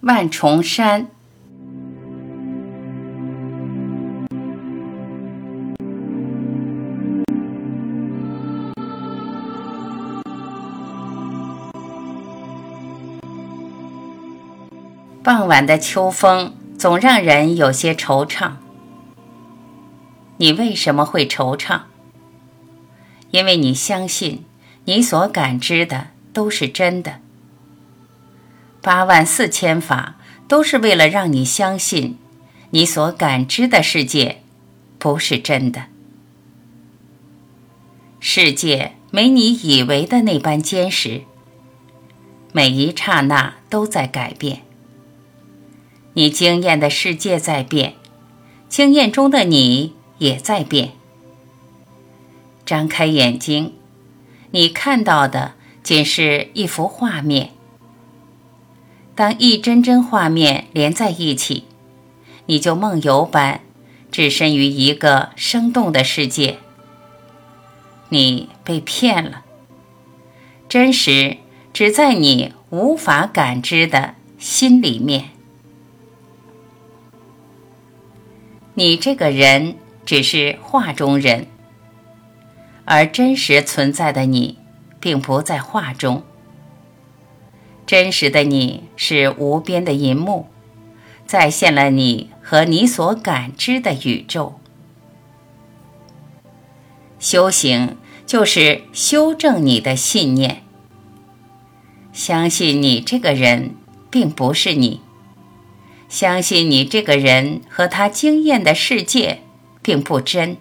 [0.00, 1.08] 万重山。
[15.22, 18.52] 傍晚的秋风总让人有些惆怅。
[20.36, 21.80] 你为什么会惆怅？
[23.32, 24.44] 因为你相信
[24.84, 27.20] 你所感知的都是真的。
[28.86, 30.14] 八万四千法
[30.46, 32.18] 都是为了让你相信，
[32.70, 34.42] 你所感知的世界
[34.96, 35.86] 不是真的。
[38.20, 41.22] 世界没你以为的那般坚实，
[42.52, 44.62] 每一刹那都在改变。
[46.12, 47.94] 你经验的世界在变，
[48.68, 50.92] 经验中的你也在变。
[52.64, 53.74] 张开眼睛，
[54.52, 57.55] 你看到的仅是一幅画面。
[59.16, 61.64] 当一帧帧画面连在一起，
[62.44, 63.62] 你就梦游般
[64.12, 66.58] 置身于一个生动的世界。
[68.10, 69.42] 你被骗了，
[70.68, 71.38] 真实
[71.72, 75.30] 只在你无法感知的心里面。
[78.74, 81.46] 你这个人只是画中人，
[82.84, 84.58] 而真实存在的你，
[85.00, 86.22] 并不在画中。
[87.86, 90.48] 真实的你是无边的银幕，
[91.24, 94.58] 再现了你和你所感知的宇宙。
[97.20, 100.64] 修行就是修正你的信念，
[102.12, 103.76] 相信你这个人
[104.10, 105.00] 并不是你。
[106.08, 109.42] 相信你这个人和他经验的世界
[109.82, 110.56] 并不真。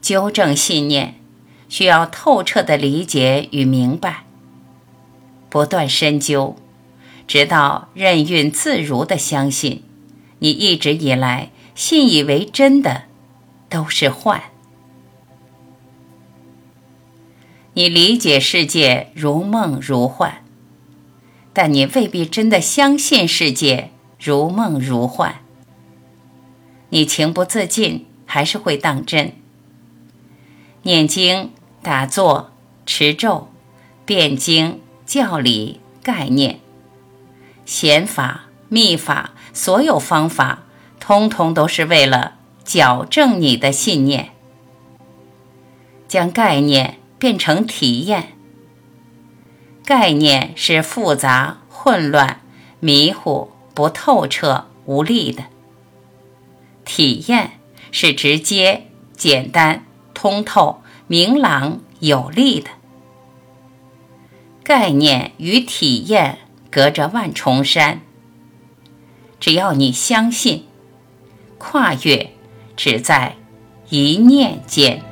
[0.00, 1.20] 纠正信念
[1.68, 4.24] 需要透彻的理解与明白，
[5.48, 6.56] 不断深究，
[7.26, 9.82] 直到任运自如的相信，
[10.38, 13.04] 你一直以来信以为真的
[13.68, 14.42] 都是幻。
[17.74, 20.42] 你理解世界如梦如幻。
[21.54, 25.40] 但你未必真的相信世界如梦如幻，
[26.90, 29.32] 你情不自禁还是会当真。
[30.82, 31.50] 念经、
[31.82, 32.52] 打坐、
[32.86, 33.48] 持咒、
[34.06, 36.60] 辩经、教理、概念、
[37.64, 40.64] 显法、秘法，所有方法，
[41.00, 44.32] 通通都是为了矫正你的信念，
[46.06, 48.34] 将概念变成体验。
[49.82, 52.42] 概念是复杂、混乱、
[52.78, 55.44] 迷糊、不透彻、无力的；
[56.84, 57.52] 体验
[57.90, 62.68] 是直接、简单、通透、明朗、有力的。
[64.68, 66.40] 概念与体验
[66.70, 68.02] 隔着万重山，
[69.40, 70.66] 只要你相信，
[71.56, 72.32] 跨越
[72.76, 73.36] 只在
[73.88, 75.02] 一念间。